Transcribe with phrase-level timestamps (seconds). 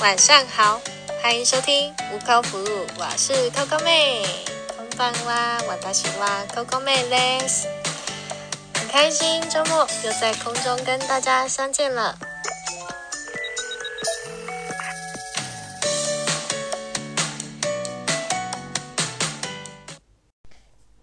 [0.00, 0.80] 晚上好，
[1.22, 4.24] 欢迎收听无口服务，我是 Coco 妹。
[4.76, 7.68] こんばんは、私は Coco 妹です。
[8.74, 12.18] 很开心周末又在空中跟大家相见了。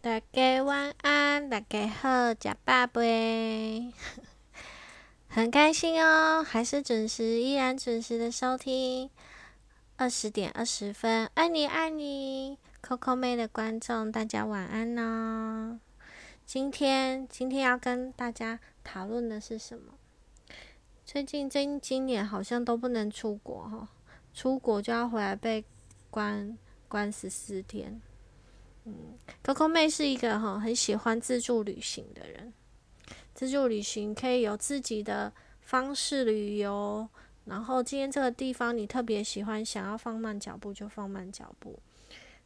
[0.02, 3.94] 大家晚安，大家好，假爸贝。
[5.35, 9.11] 很开心哦，还是准时，依然准时的收听
[9.97, 15.81] 二十点二十分，爱你爱你，Coco 妹的观众，大家晚安哦。
[16.47, 19.95] 今天今天要跟大家讨论的是什么？
[21.05, 23.89] 最近今今年好像都不能出国哈，
[24.33, 25.65] 出国就要回来被
[26.11, 26.57] 关
[26.87, 28.01] 关十四天。
[28.85, 32.53] 嗯，Coco 妹是一个哈很喜欢自助旅行的人。
[33.35, 37.09] 自助旅行可以有自己的方式旅游，
[37.47, 41.77] 然后今天这个地方你特别喜欢，想要放慢脚步就放慢脚步。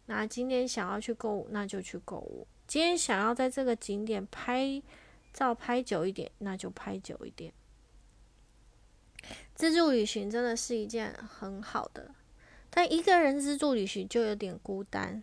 [0.06, 2.46] 那今天想要去购物，那就去购物。
[2.66, 4.82] 今天想要在这个景点拍
[5.34, 7.52] 照拍久一点，那就拍久一点。
[9.54, 12.14] 自助旅行真的是一件很好的，
[12.70, 15.22] 但一个人自助旅行就有点孤单。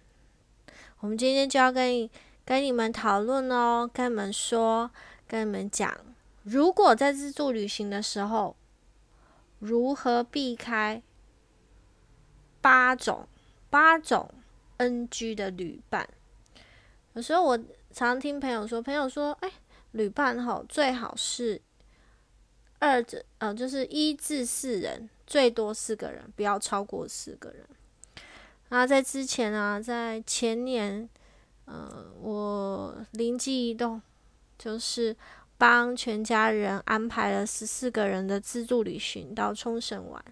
[0.99, 2.07] 我们今天就要跟
[2.45, 4.91] 跟你们讨论哦，跟你们说。
[5.27, 5.97] 跟你们讲，
[6.43, 8.55] 如果在自助旅行的时候，
[9.59, 11.01] 如何避开
[12.61, 13.27] 八种
[13.69, 14.29] 八种
[14.77, 16.07] NG 的旅伴？
[17.13, 17.59] 有时候我
[17.91, 19.51] 常听朋友说，朋友说，哎，
[19.91, 21.61] 旅伴吼最好是
[22.79, 27.65] 二至呃，就是一至四人，最多四个人，不要超过四个人。
[28.69, 31.09] 那在之前啊，在前年，
[31.65, 34.01] 呃，我灵机一动。
[34.57, 35.15] 就是
[35.57, 40.23] 帮全家人安排了十四个人的自助旅行到冲绳玩。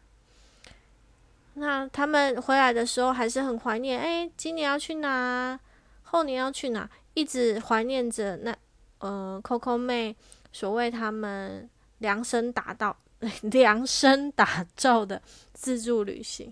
[1.56, 5.60] 那他们回来的时候还是很怀念，哎，今年要去哪？
[6.04, 6.90] 后年要去哪？
[7.14, 8.56] 一直怀念着那
[8.98, 10.16] 呃，Coco 妹
[10.52, 11.70] 所谓他们
[12.00, 12.98] 量身打造、
[13.44, 15.22] 量身打造的
[15.54, 16.52] 自助旅行。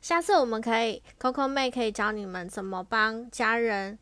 [0.00, 3.98] 下次我们可以，Coco 妹可以教你们怎么帮家人。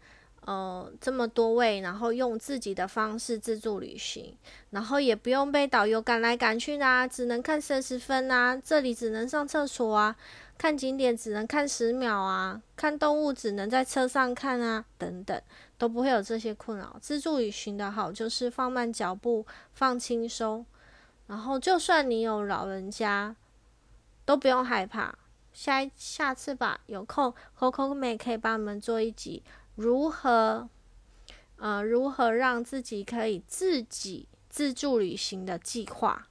[0.47, 4.35] 呃，这么多位，然后用自己的方式自助旅行，
[4.71, 10.17] 然后也不用被导游赶来赶去啦，只能看三十分啊，这里只能上厕所啊，
[10.57, 15.41] 看景点只能看十秒啊，看动物只能在车上看啊，等等，
[15.77, 16.97] 都不会有这些困扰。
[17.01, 20.65] 自助旅行的好就是放慢脚步，放轻松，
[21.27, 23.37] 然后就算你有老人家，
[24.25, 25.15] 都不用害怕。
[25.53, 29.43] 下一下次吧，有空，Coco 妹可以帮你们做一集。
[29.77, 30.69] 如何，
[31.57, 36.27] 呃，如何让自己可以自己自助旅行的计划？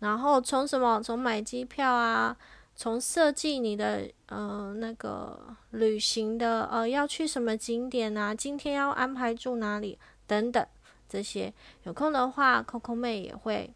[0.00, 1.00] 然后从什么？
[1.02, 2.36] 从买机票啊，
[2.76, 8.34] 从设计你的呃那个旅行的呃要去什么景点啊？
[8.34, 10.66] 今天要安排住哪里等等
[11.08, 11.54] 这些。
[11.84, 13.72] 有空的话，Coco 妹也会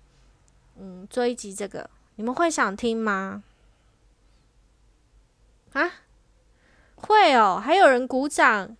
[0.76, 3.42] 嗯做一集这个，你们会想听吗？
[5.72, 5.90] 啊，
[6.96, 8.76] 会哦，还有人鼓掌。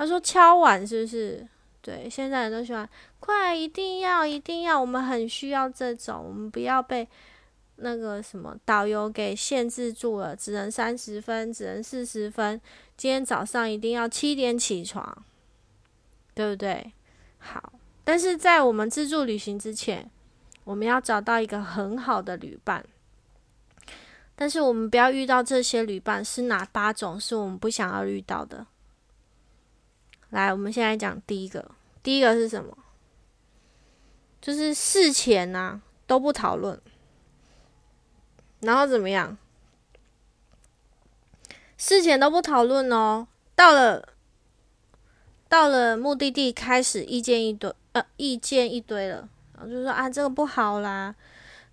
[0.00, 1.46] 他说：“敲碗是不是？
[1.82, 2.88] 对，现在人都喜欢
[3.18, 7.06] 快，一定要，一定要，我们很需要这种，我们不要被
[7.76, 12.58] 那个什么导游给限制住了，只能三十分，只能四十分。
[12.96, 15.22] 今天早上一定要七点起床，
[16.32, 16.94] 对不对？
[17.36, 20.10] 好，但是在我们自助旅行之前，
[20.64, 22.82] 我们要找到一个很好的旅伴。
[24.34, 27.20] 但是我们不要遇到这些旅伴，是哪八种？
[27.20, 28.66] 是我们不想要遇到的。”
[30.30, 31.70] 来，我们现在讲第一个。
[32.02, 32.76] 第一个是什么？
[34.40, 36.80] 就是事前呐都不讨论，
[38.60, 39.36] 然后怎么样？
[41.76, 43.26] 事前都不讨论哦。
[43.54, 44.08] 到了
[45.46, 49.28] 到了目的地，开始意见一堆，呃，意见一堆了。
[49.52, 51.14] 然后就说啊，这个不好啦，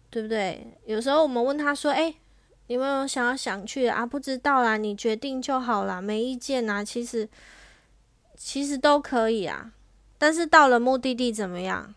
[0.10, 0.78] 对不对？
[0.86, 2.14] 有时候我们问他说：“哎，
[2.68, 6.84] 你有没有想要想去啊？”不知道啦，你决定就好啦，没意见啦。
[6.84, 7.30] 其实。
[8.38, 9.74] 其实都可以啊，
[10.18, 11.96] 但是到了目的地怎么样？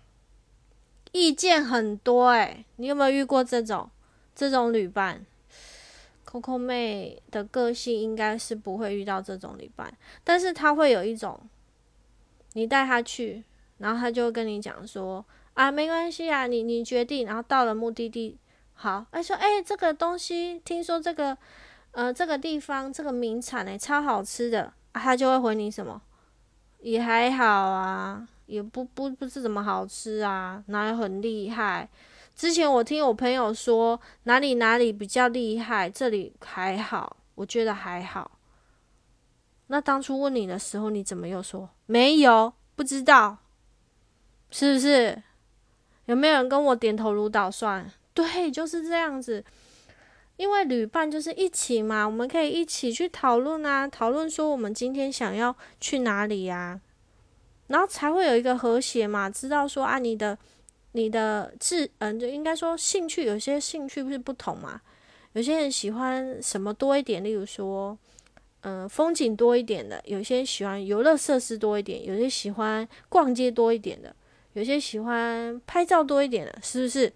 [1.12, 3.90] 意见很多诶，你有没有遇过这种
[4.34, 5.26] 这种旅伴
[6.24, 9.92] ？Coco 妹的个性应该是不会遇到这种旅伴，
[10.24, 11.38] 但是他会有一种，
[12.54, 13.44] 你带他去，
[13.78, 18.38] 然后他就会跟你讲说啊，没关系啊，你你决定，然后到了目的地，
[18.72, 21.36] 好，哎说哎，这个东西听说这个
[21.90, 26.00] 呃这个地方这个名产诶，超好吃的，他就会回你什么？
[26.80, 31.88] 也还好啊，也不不不是怎么好吃啊，哪有很厉害？
[32.34, 38.30] 之前我听我朋友说哪里哪里比较厉害，这里还好，我觉得还好。
[39.66, 42.52] 那当初问你的时候，你怎么又说没有？
[42.74, 43.36] 不知道，
[44.50, 45.22] 是不是？
[46.06, 47.88] 有没有人跟我点头如捣蒜？
[48.14, 49.44] 对，就是这样子。
[50.40, 56.80] 因为旅伴就是一起嘛，我们可以一起去讨论啊，讨论说我们今天想要去哪里呀，
[57.66, 59.28] 然后才会有一个和谐嘛。
[59.28, 60.38] 知道说啊，你的
[60.92, 64.80] 你的志嗯，就应该说兴趣，有些兴趣不是不同嘛。
[65.34, 67.98] 有些人喜欢什么多一点，例如说
[68.62, 74.08] 嗯，风景多一点的；有些人喜欢游乐设施多一点；有些喜欢逛街多一点的；
[74.54, 77.12] 有些喜欢拍照多一点的，是不是？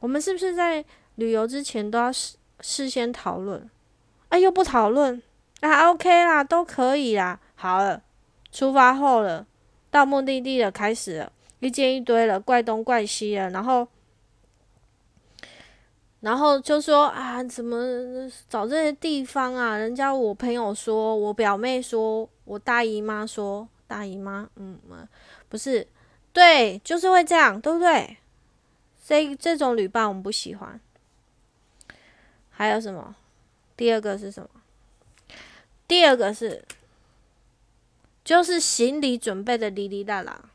[0.00, 0.84] 我们是不是在
[1.14, 2.10] 旅游之前都要？
[2.66, 3.68] 事先讨论，
[4.30, 5.22] 哎，又不讨论
[5.60, 7.38] 啊？OK 啦，都可以啦。
[7.54, 8.02] 好了，
[8.50, 9.46] 出发后了，
[9.90, 11.30] 到目的地了，开始了，
[11.60, 13.86] 一件一堆了，怪东怪西了，然后，
[16.20, 19.76] 然后就说啊，怎么找这些地方啊？
[19.76, 24.80] 人家我朋友说，我表妹说，我大姨妈说，大姨妈，嗯，
[25.50, 25.86] 不是，
[26.32, 28.16] 对，就是会这样，对不对？
[29.06, 30.80] 这这种旅伴我们不喜欢。
[32.56, 33.14] 还有什么？
[33.76, 34.48] 第二个是什么？
[35.88, 36.64] 第二个是，
[38.24, 40.50] 就是行李准备的哩哩啦啦。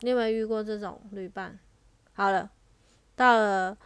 [0.00, 1.58] 你有没有遇过这种旅伴？
[2.14, 2.50] 好了，
[3.14, 3.78] 到了，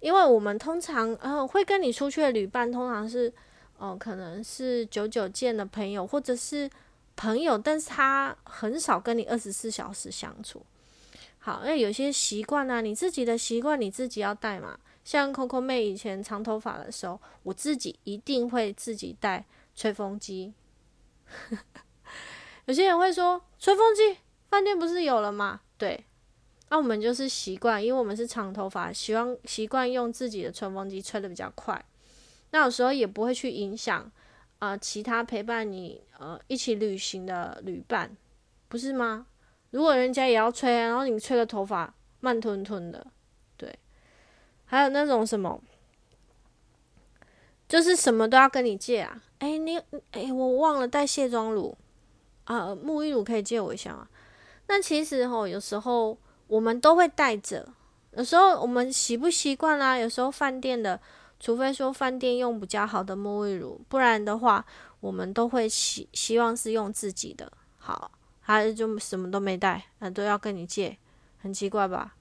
[0.00, 3.32] 因为我们通常呃会跟你出去的旅伴，通常是
[3.78, 6.68] 哦，可能是久久见的朋友，或者是
[7.14, 10.64] 朋友，但是他很少跟你二十四小时相处。
[11.38, 14.78] 好，那有些习惯啊，你自己的习惯你自己要带嘛。
[15.06, 20.52] 像 Coco 妹以前长头发的时候，我自己一定会自己带吹风机。
[22.66, 24.18] 有些人会说，吹风机
[24.50, 25.60] 饭店不是有了吗？
[25.78, 26.04] 对，
[26.70, 31.84] 那我们就是习惯，因为我们是长头发，希望习惯用自己的吹风机吹的比较快。
[32.50, 34.10] 那有时候也不会去影响
[34.58, 38.16] 啊其他陪伴你呃一起旅行的旅伴，
[38.66, 39.28] 不是吗？
[39.70, 43.06] 如果人家也要吹，然后你吹个头发慢吞吞的。
[44.66, 45.60] 还有那种什么，
[47.68, 49.22] 就是什么都要跟你借啊！
[49.38, 49.78] 哎，你
[50.12, 51.76] 哎，我忘了带卸妆乳
[52.44, 54.08] 啊，沐浴乳可以借我一下吗？
[54.66, 56.18] 那其实吼，有时候
[56.48, 57.68] 我们都会带着，
[58.12, 59.96] 有时候我们习不习惯啦？
[59.96, 61.00] 有时候饭店的，
[61.38, 64.64] 除非说饭店用比较好的沐浴乳，不然的话，
[65.00, 67.52] 我们都会希希望是用自己的。
[67.78, 68.10] 好，
[68.40, 70.98] 还是就什么都没带，那都要跟你借，
[71.38, 72.16] 很奇怪吧？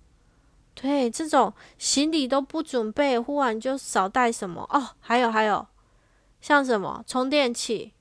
[0.76, 4.90] 对，这种行李都不准备，忽然就少带什么哦？
[5.00, 5.66] 还有还有，
[6.42, 7.94] 像什么充电器，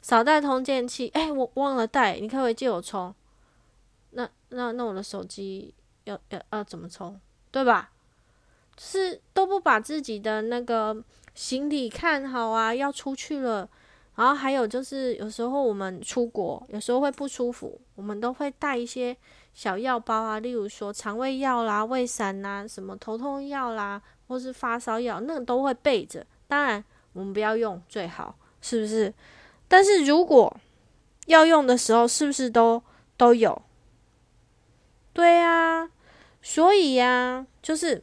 [0.00, 1.08] 少带充电器。
[1.08, 3.12] 哎，我忘了带，你可不可以借我充？
[4.10, 7.20] 那那那我的手机要要要怎么充？
[7.50, 7.90] 对吧？
[8.78, 11.04] 是都不把自己的那个
[11.34, 13.68] 行李看好啊，要出去了。
[14.14, 19.16] 然后还有就是，有时候我们出国，有时候会不舒服，我们都会带一些。
[19.52, 26.24] 小药包啊，例如说肠胃药啦、胃散啦、什么头痛药啦，或是发烧药，那个都会备着。
[26.46, 26.82] 当然，
[27.12, 29.12] 我们不要用最好，是不是？
[29.68, 30.56] 但是如果
[31.26, 32.82] 要用的时候，是不是都
[33.16, 33.60] 都有？
[35.12, 35.90] 对呀，
[36.40, 38.02] 所以呀，就是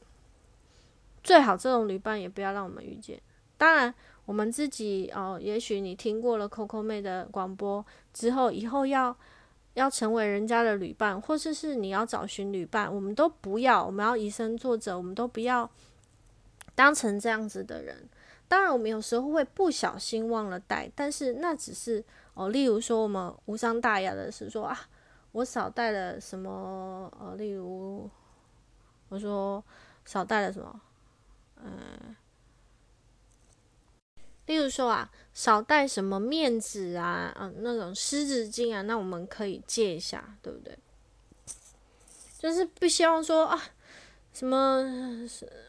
[1.24, 3.20] 最好这种旅伴也不要让我们遇见。
[3.58, 3.94] 当然，
[4.26, 9.18] 我们自己哦，也许你听过了 Coco 妹的广播之后，以后要。
[9.78, 13.86] 要成为人家的旅伴，或者是你要找寻旅伴，我们都不要。
[13.86, 15.70] 我们要以身作则，我们都不要
[16.74, 18.10] 当成这样子的人。
[18.48, 22.04] 当然，我们有时候会不小心忘了带，但是那只是
[22.34, 22.50] 哦。
[22.50, 24.76] 例如说，我们无伤大雅的是说啊，
[25.34, 27.12] 我少带了什么？
[27.20, 28.10] 呃，例如
[29.10, 29.64] 我说
[30.06, 30.82] 少带了什么？
[31.64, 32.16] 嗯。
[34.48, 40.76] 例如说啊，少带什么面纸啊，嗯，那种湿纸巾啊，那我们可以借一下，对不对？
[42.40, 43.62] 就是不希望说啊，
[44.34, 44.84] 什么，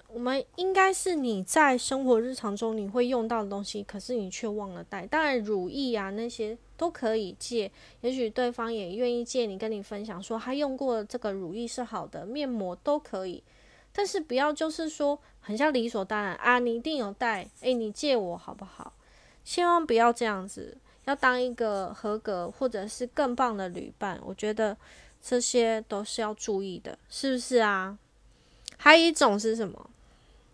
[0.09, 5.07] 我们应该是你在生活日常中你会用到的东西，可是你却忘了带。
[5.07, 7.71] 当然，乳液啊那些都可以借，
[8.03, 13.43] 也许对方也愿意借你，跟你分享说他用过这个乳液是好的，面膜都可以。
[13.99, 18.93] 但是不要就是说很像理所当然啊，你一定有带，诶，你借我好不好？
[19.45, 24.21] 千万不要这样子，要当一个合格或者是更棒的旅伴。
[24.23, 24.77] 我觉得
[25.21, 27.99] 这些都是要注意的，是不是啊？
[28.77, 29.91] 还有一种是什么？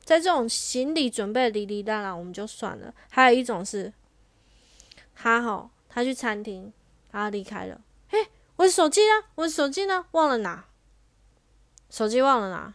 [0.02, 2.94] 在这种行李准备哩哩啦啦，我们就算了。
[3.10, 3.92] 还有一种是，
[5.14, 6.72] 他好，他去餐厅，
[7.12, 9.26] 他离开了，嘿，我的手机呢？
[9.34, 10.06] 我的手机呢？
[10.12, 10.64] 忘了拿，
[11.90, 12.72] 手机忘了拿。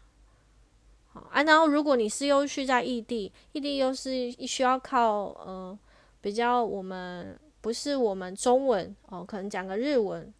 [1.13, 5.77] 啊，然后如果你是又去在异地，异地又是需要靠呃
[6.21, 10.31] 比较我们不是我们中文哦，可能讲个日文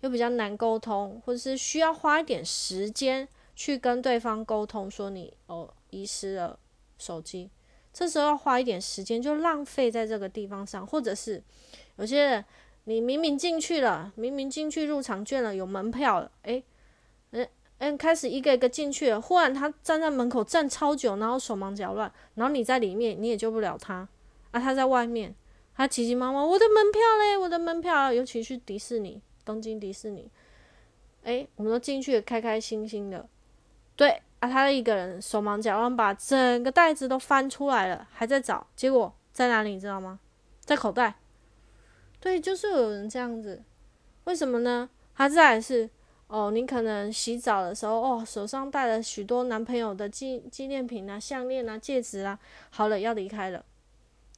[0.00, 6.58] 又比较难沟通，或者是需要花一点时间去跟对方沟通，说你哦遗失了
[6.98, 7.48] 手机，
[7.92, 11.42] 这时候要花一点时间就浪费在这个地方上，或者是
[11.96, 12.44] 有些人
[12.84, 16.62] 你明明进去了，明明进去入场券了，有门票了，诶。
[17.78, 19.14] 嗯，开始一个一个进去。
[19.14, 24.08] 忽然他站在门口站超久，然后手忙脚乱，然后你在里面你也救不了他
[24.50, 24.58] 啊！
[24.58, 25.34] 他在外面，
[25.74, 30.30] 他急急忙忙，我的门票嘞，我的门票，尤其是迪士尼，东京迪士尼，
[31.24, 33.28] 诶，我们都进去开开心心的，
[33.94, 40.18] 对啊，他一个人手忙脚乱把整个袋子都翻出来了，还在找，结果在哪里你知道吗？
[40.60, 41.18] 在口袋。
[42.18, 43.62] 对，就是有人这样子，
[44.24, 44.88] 为什么呢？
[45.14, 45.90] 他在是。
[46.28, 52.36] 哦，你可能洗澡的时候，哦，手上带了许多男朋友的纪纪念品啊，项链啊，戒指啊，
[52.70, 53.64] 好了，要离开了，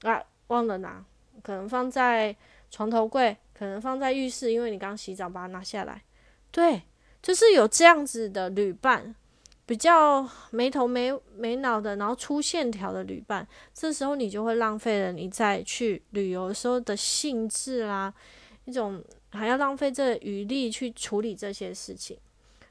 [0.02, 1.02] 啊，忘了拿，
[1.42, 2.36] 可能放在
[2.70, 6.02] 床头柜，可能放在浴室，因为你刚洗澡把它拿下来，
[6.50, 6.82] 对，
[7.22, 9.14] 就是有这样子的旅伴，
[9.64, 18.12] 比较没头没没脑的，然后粗线条的旅伴，这时候你就会浪费了你在去旅游的时候的兴致啦，
[18.66, 19.02] 一种。
[19.30, 22.18] 还要浪费这余力去处理这些事情，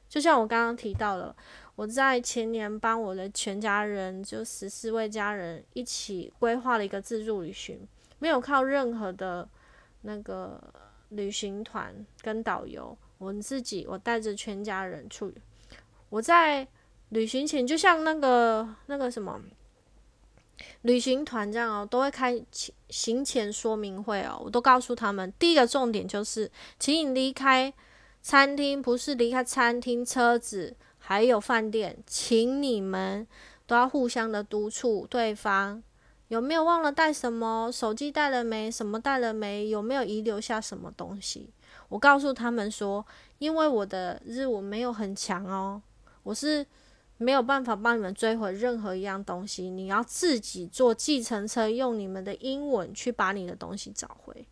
[0.10, 1.36] 就像我刚刚提到了，
[1.76, 7.88] 我在前年帮我的全家人，就十四位家人一起规划了一个自助旅行，
[8.20, 9.48] 没有靠任何的
[10.02, 10.62] 那个
[11.10, 15.32] 旅行团跟导游，我自己，我带着全家人去。
[16.10, 16.68] 我在
[17.10, 19.40] 旅行前，就像那个那个什么。
[20.82, 22.42] 旅行团这样哦，都会开
[22.90, 27.74] 行前说明会哦，我都告诉他们，第一个重点就是，请你离开
[28.22, 33.28] 餐厅，不是离开餐厅、车子还有饭店，请你们
[33.66, 35.82] 都要互相的督促对方
[36.30, 41.50] 有没有忘了带什么，手机带了没，什么带了没，有没有遗留下什么东西。
[41.90, 43.06] 我告诉他们说，
[43.38, 45.82] 因为我的日文没有很强哦，
[46.24, 46.66] 我是。
[47.18, 54.48] 没有办法帮你们追回任何一样东西，你要自己坐计程车，用你们的英文去把你的东西找回。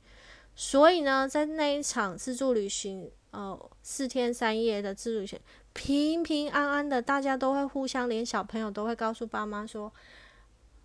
[0.55, 5.39] 所以呢，在那一场自助旅行，呃，四天三夜的自助旅行，
[5.73, 9.91] 平平安安的，大家都会互相，连小朋友都会告诉爸妈说：“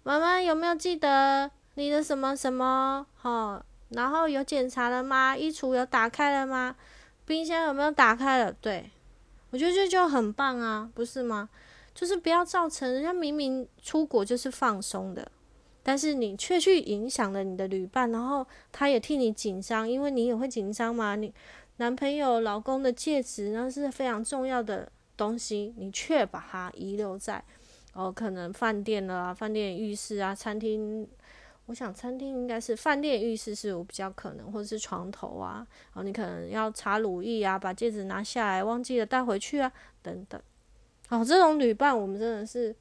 [0.02, 3.06] 妈妈有没有记得你的什么什么？
[3.14, 5.36] 哈，然后有检查了吗？
[5.36, 6.74] 衣橱有打开了吗？
[7.24, 8.90] 冰箱有没有打开了？”对，
[9.50, 11.48] 我觉得这就很棒啊，不是吗？
[11.94, 15.30] 就是不要造成人家明明出国就是放松的，
[15.82, 21.16] 但是你却去影响了你的旅伴，然后他也替你紧张，因为你也会紧张嘛。
[21.16, 21.32] 你
[21.76, 27.42] 男朋友、老公的戒指那是非常重要的东西，你却把它遗留在
[27.92, 31.08] 哦，可能饭店了，饭店浴室啊，餐厅。
[31.66, 40.40] 我想餐厅应该是饭店浴室是我比较可能，或者是床头啊，然后你可能要擦乳液啊，把戒指拿下来忘记了带回去啊，等等。
[41.10, 42.74] 哦，这种旅伴我们真的是，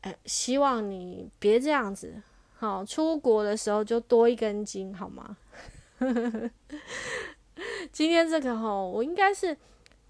[0.00, 2.14] 哎，希望你别这样子。
[2.56, 5.36] 好，出国的时候就多一根筋，好吗？
[7.92, 9.54] 今天这个哈，我应该是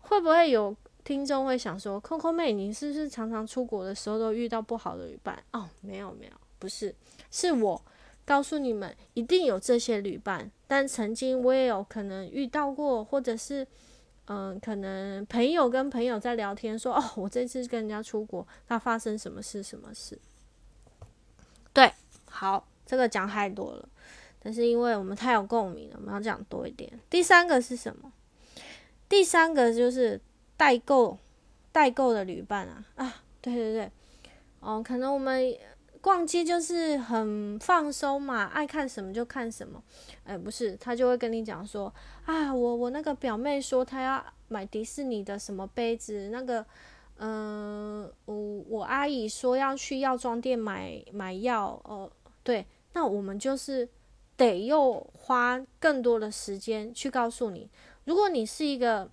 [0.03, 5.43] 会不会有听众会想说，Coco 妹，你是不是常常出国的时候都遇到不好的旅伴？
[5.53, 6.95] 哦，没有没有，不是，
[7.33, 7.83] 是我
[8.25, 13.67] 告诉你们，一定有这些旅伴，但曾经我也有可能遇到过，或者是。
[14.27, 19.63] 嗯，可能朋友跟朋友在聊天，说哦，我这次跟人家出国，那发生什么事？
[19.63, 20.19] 什么事？
[21.73, 21.93] 对，
[22.27, 23.89] 好，这个讲太多了，
[24.39, 26.91] 但是因为我们太有共鸣了，我们要讲多一点。
[27.09, 28.13] 第三个是什么？
[29.09, 30.21] 第三个就是
[30.57, 31.19] 代购，
[31.73, 33.91] 代购的旅伴啊啊，对对对，
[34.61, 35.57] 哦，可能我们。
[36.01, 39.83] 逛街就是很放松嘛，爱看什么就看什么。
[40.25, 41.93] 哎，不是，他就会跟你讲说
[42.25, 46.65] 啊，我我那个表妹说她要买迪士尼的什么杯子，那个，
[47.19, 48.35] 嗯，我
[48.69, 52.11] 我阿姨说要去药妆店买买药，哦，
[52.43, 53.89] 对，那我们就是
[54.37, 57.69] 得又花更多的时间去告诉你，
[58.05, 59.11] 如果你是一个，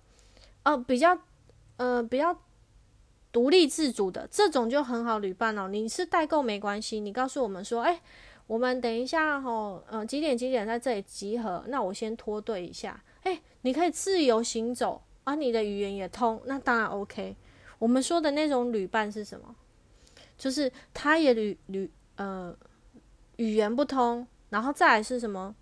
[0.62, 1.18] 呃，比较，
[1.76, 2.36] 呃，比较。
[3.30, 5.68] 独立自主的这种就很好旅伴哦。
[5.68, 8.00] 你是代购没关系，你告诉我们说，哎，
[8.46, 11.64] 我们等一下吼，呃，几点几点在这里集合？
[11.68, 13.02] 那我先拖队一下。
[13.22, 17.36] 哎，你可以自由行走，啊你的语言也通，那当然 OK。
[17.78, 19.54] 我们说的那种旅伴是什么？
[20.36, 22.56] 就是他也旅旅呃
[23.36, 25.54] 语言不通，然后再来是什么？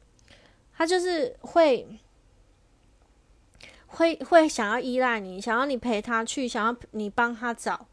[0.73, 1.99] 他就是会。
[3.87, 7.87] 会会想要依赖你，想要你陪他去，想要你帮他找，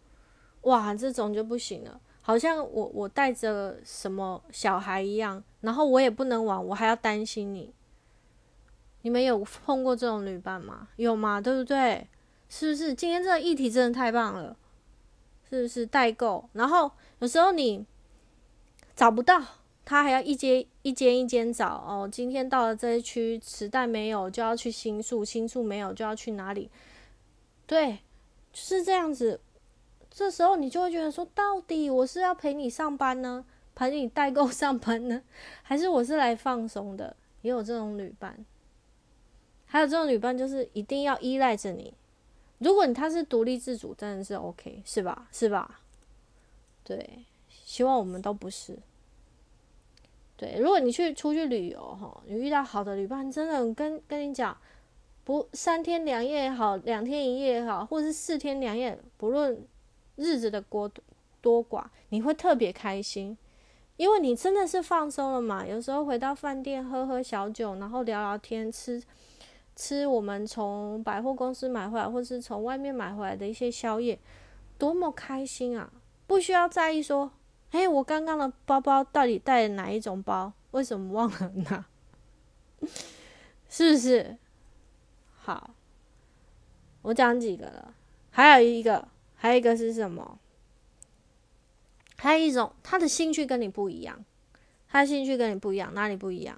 [0.61, 7.73] 哇，这种就不行了，好像我我带着什么小孩一样，然后我也不能玩，我还要担心你。
[9.01, 10.87] 你们有碰过这种女伴吗？
[10.95, 11.41] 有吗？
[11.41, 12.07] 对不对？
[12.47, 12.93] 是不是？
[12.93, 14.55] 今天这个议题真的太棒了，
[15.49, 16.49] 是不是代购？
[16.53, 17.85] 然后有时候你
[18.95, 19.41] 找不到，
[19.83, 22.07] 他还要一接一间一间找哦。
[22.09, 26.69] 今天到了这一区，磁带没有就要去新宿，新宿没有就要去哪里？
[27.65, 27.99] 对，
[28.53, 29.39] 就是这样子。
[30.11, 35.23] 这时候你就会觉得说，到底我是要陪你上班呢，陪你代购 上班呢，
[35.63, 37.15] 还是我是来放松的？
[37.41, 38.45] 也有这种旅伴。
[39.65, 41.93] 还有这种女伴，就是一定要依赖着你。
[42.59, 45.27] 如果你他是独立自主，真的是 OK，是吧？
[45.31, 45.79] 是吧？
[46.83, 48.77] 对，希望我们都不是。
[50.43, 54.57] 对，如果你去出去旅游哈，你遇到好的旅伴，真的跟跟你讲，
[55.23, 59.65] 不三天两夜也好，两天一夜也好，或者是四天两夜，不论
[60.17, 60.91] 日子的多
[61.39, 63.37] 多寡，你会特别开心，
[63.95, 65.65] 因为你真的是放松了嘛。
[65.65, 69.01] 有时候回到饭店喝喝小酒，然后聊聊天，吃。
[69.75, 74.19] 吃我们从百货公司买回来，或是从外面买回来的一些宵夜，
[74.77, 75.91] 多么开心啊！
[76.27, 77.31] 不需要在意说，
[77.73, 80.53] 哎，我刚刚的包包到底带哪一种包？
[80.71, 81.85] 为什么忘了拿？
[83.67, 84.37] 是不是？
[85.35, 85.71] 好，
[87.01, 87.93] 我讲几个了，
[88.29, 90.37] 还有一个，还有一个是什么？
[92.17, 94.23] 还有一种，他的兴趣跟你不一样，
[94.87, 96.57] 他的兴趣跟你不一样，哪里不一样？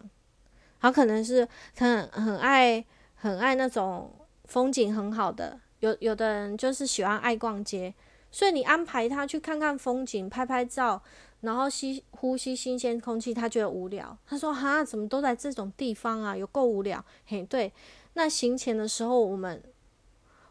[0.81, 2.85] 他可能是很很爱。
[3.17, 4.11] 很爱那种
[4.43, 7.91] 风景很好的，有有的人就是喜欢爱逛街，
[8.35, 11.01] 所以你安排他去看看风景、拍拍照，
[11.39, 14.17] 然后吸呼吸新鲜空气，他觉得无聊。
[14.27, 16.35] 他说：“哈，怎么都在这种地方啊？
[16.35, 17.01] 有够无聊。
[17.25, 17.71] ”嘿，对。
[18.15, 19.63] 那行前的时候，我们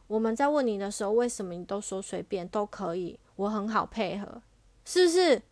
[0.06, 3.18] 我们在问你的时候，为什么你都说随便都可以？
[3.36, 4.40] 我很好配合，
[4.86, 5.42] 是不是？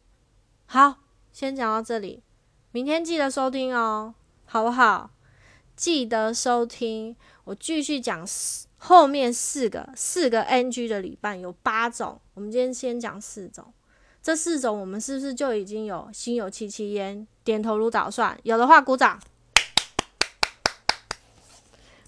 [0.64, 1.00] 好，
[1.34, 2.22] 先讲到这里，
[2.70, 4.14] 明天记得收听哦，
[4.46, 5.10] 好不好？
[5.76, 7.14] 记得收听，
[7.44, 8.26] 我继续讲
[8.84, 13.64] 后面四个四个 NG 的旅伴有八种，我们今天先讲四种。
[14.20, 17.24] 这四种我们是不是就已经有心有戚戚焉？
[17.44, 19.20] 点头如捣蒜，有的话鼓掌，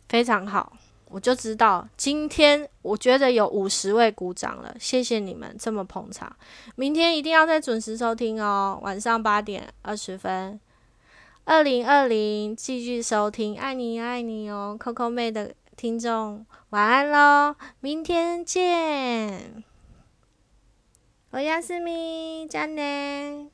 [0.08, 0.76] 非常好。
[1.06, 6.34] 我就知道今天我觉得有五十位鼓掌了，谢谢你们这么捧场。
[6.74, 10.58] 明天一定要再准时收听哦，晚上八点二十分。
[11.44, 19.64] 二零二零，继续收听，爱你爱你哦，Coco 妹的听众，晚安喽，明天见，
[21.30, 23.50] 我亚斯米，加内。